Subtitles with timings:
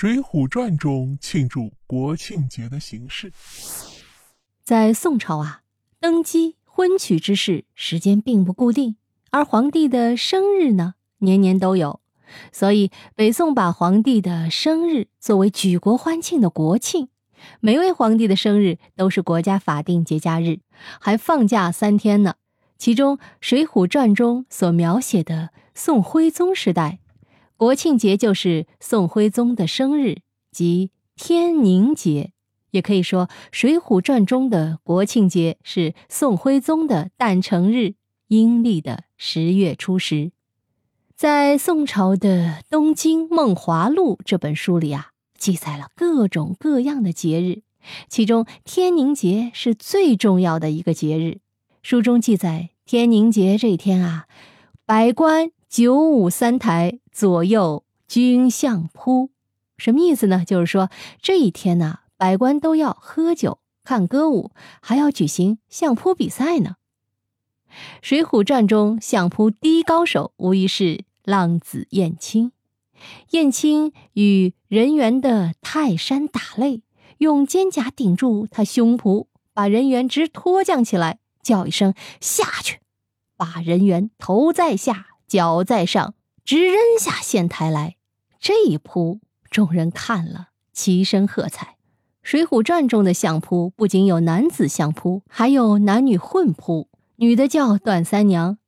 [0.00, 3.30] 水浒传》中庆祝国庆节的形式。
[4.62, 5.60] 在宋朝啊，
[6.00, 8.96] 登基、婚娶之事时间并不固定，
[9.30, 12.00] 而皇帝的生日呢，年年都有，
[12.50, 17.10] 所以北宋把皇帝的生日作为举国欢庆的国庆。
[17.60, 20.60] 每位皇帝的生日都是国家法定节假日，
[20.98, 22.36] 还放假三天呢。
[22.78, 27.00] 其中，《水浒传》中所描写的宋徽宗时代，
[27.60, 32.32] 国庆节就是宋徽宗的生日，即天宁节。
[32.70, 37.96] 也可以说，《水浒传》中的国庆节是宋徽宗的诞辰日，
[38.28, 40.32] 阴历的十月初十。
[41.14, 45.10] 在宋朝的《东京梦华录》这本书里啊。
[45.36, 47.60] 记载了各种各样的节日，
[48.08, 51.40] 其中天宁节是最重要的一个节日。
[51.82, 54.24] 书中记载，天宁节这一天啊，
[54.86, 59.30] 百官九五三台，左右均相扑。
[59.78, 60.44] 什么意思呢？
[60.44, 60.90] 就是说
[61.22, 66.74] 这一天呢，百官都要喝酒、看歌舞，还要举行相扑比赛呢。
[68.02, 72.50] 《水浒传》中相扑第一高手无疑是浪子燕青。
[73.30, 76.82] 燕青与人猿的泰山打擂，
[77.18, 82.80] 用肩甲顶住他胸脯，把人猿直拖降起来，叫一声“下去”，
[83.38, 86.14] 把人猿头在下，脚在上，
[86.44, 87.94] 直扔下线台来。
[88.40, 91.66] 这一扑，众人看了齐声喝彩。
[92.24, 98.58] 《水浒传》中的相扑不仅有男子相扑，还有男女混扑，女的叫段三娘，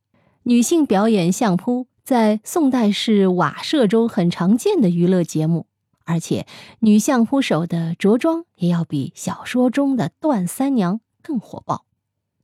[0.45, 1.89] 女性表演相扑。
[2.05, 5.67] 在宋代是瓦舍中很常见的娱乐节目，
[6.05, 6.47] 而且
[6.79, 11.85] 女相扑手的着装也要比小说中的段三娘更火爆。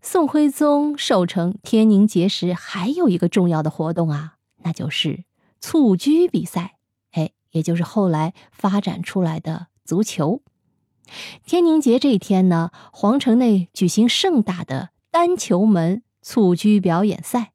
[0.01, 5.25] 宋徽宗寿成天宁节时，还有一个重要的活动啊，那就是
[5.61, 6.77] 蹴鞠比赛，
[7.11, 10.41] 哎，也就是后来发展出来的足球。
[11.45, 17.53] 天宁节这一天呢，皇城内举行盛大的单球门蹴鞠表演赛。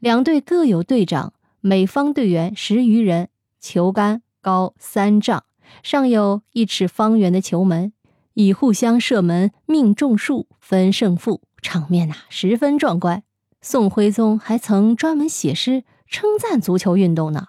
[0.00, 3.28] 两队各有队长，每方队员十余人，
[3.60, 5.44] 球杆高三丈，
[5.82, 7.92] 上有一尺方圆的球门，
[8.34, 13.22] 以互相射门命中数分胜负，场面呐十分壮观。
[13.60, 17.48] 宋徽宗还曾专门写诗称赞足球运动呢。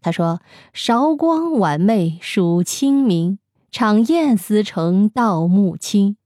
[0.00, 0.40] 他说
[0.72, 3.38] ：“韶光晚媚属清明，
[3.70, 6.16] 场宴思成道暮清。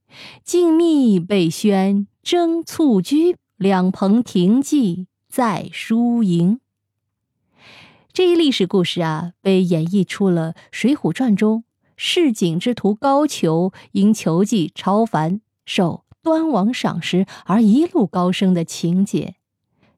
[0.44, 6.60] 静谧被轩争蹴鞠，两棚庭记。”在输赢
[8.12, 11.64] 这一历史故事啊，被演绎出了《水浒传》中
[11.96, 19.36] 市井之徒高俅因球技超凡，受端王赏识而一路高升的情节。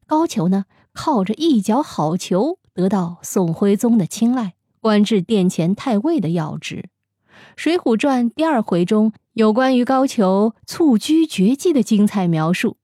[0.06, 6.91] 高俅呢，靠着一脚好球得到宋徽宗的青睐，官至殿前太尉的要职。
[7.54, 12.76] 《水浒传》第二回中有关于高俅蹴鞠绝技的精彩描述，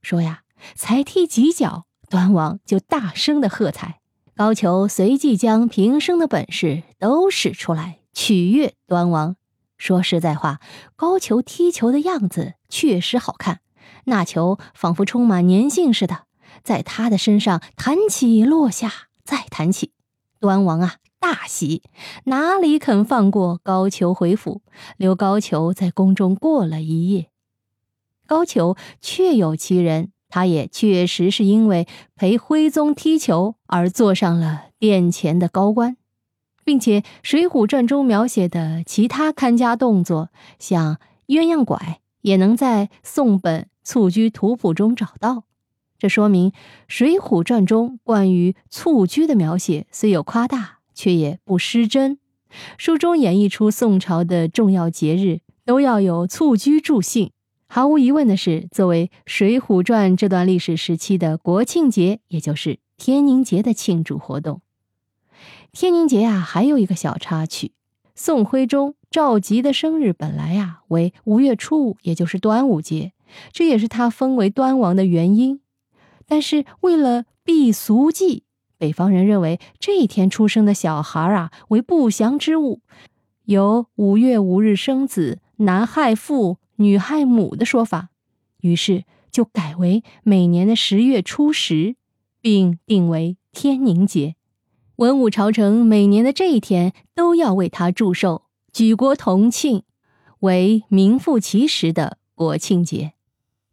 [0.00, 0.42] 说呀，
[0.74, 1.84] 才踢几脚。
[2.08, 4.00] 端王就大声的喝彩，
[4.36, 9.34] 高俅随即将平生的本事都使出来取悦端王。
[9.76, 10.60] 说实在话，
[10.94, 13.60] 高俅踢球的样子确实好看，
[14.04, 16.24] 那球仿佛充满粘性似的，
[16.62, 18.92] 在他的身上弹起落下
[19.24, 19.92] 再弹起。
[20.40, 21.82] 端王啊，大喜，
[22.24, 24.62] 哪里肯放过高俅回府，
[24.96, 27.30] 留高俅在宫中过了一夜。
[28.26, 30.12] 高俅确有其人。
[30.28, 35.96] 他也确实是因为陪徽宗踢球而坐上了殿前的高官，
[36.64, 40.98] 并且《水浒传》中描写的其他看家动作，像
[41.28, 45.44] 鸳鸯拐，也能在宋本蹴鞠图谱中找到。
[45.96, 46.50] 这说明
[46.88, 52.18] 《水浒传》中关于蹴鞠的描写虽有夸大，却也不失真。
[52.78, 57.30] 书中演绎出宋朝的重要节日都要有蹴鞠助兴。
[57.68, 64.60] 毫无疑问的是，作为《水浒传》这段历史时期的国庆节，也就是天宁节的庆祝活动。
[65.70, 67.70] 天宁节呀，还有一个小插曲：
[68.16, 73.14] 宋徽宗赵佶的生日本来呀为五月初五，也就是端午节，
[73.50, 75.62] 这也是他封为端王的原因。
[76.26, 78.42] 但是为了避俗忌，
[78.76, 82.82] 北方人认为这一天出生的小孩啊为不祥之物，
[83.46, 86.58] 有五月五日生子，男害父。
[86.78, 88.10] 女害母的说法，
[88.60, 91.96] 于是就改为每年的十月初十，
[92.42, 94.34] 并定为天宁节。
[94.96, 98.42] 文武朝臣每年的这一天都要为他祝寿，
[98.76, 99.84] 举国同庆，
[100.40, 103.14] 为名副其实的国庆节。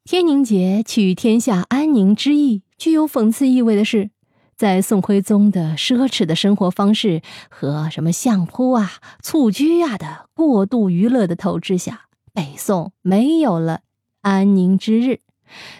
[0.06, 4.12] 天宁节取天下安宁之意，具有讽刺意味的是，
[4.56, 13.82] 在宋徽宗的奢侈的生活方式和什么相扑啊、蹴鞠啊的过度娱乐的统治下，北宋没有了
[14.22, 15.20] 安宁之日。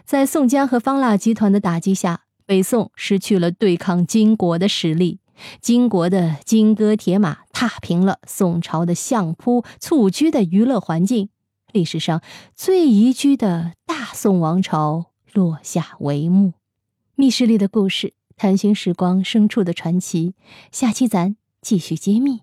[0.04, 5.22] 在宋江和方腊集团的打击下，北宋失去了对抗金国的实力。
[5.62, 11.30] 金国的金戈铁马踏平了宋朝的相扑、蹴鞠的娱乐环境，
[11.72, 12.22] 历史上
[12.56, 16.54] 最宜居的大宋王朝落下帷幕。
[17.16, 20.36] 密室里的故事，探寻时光深处的传奇。
[20.72, 22.43] 下期咱继续揭秘。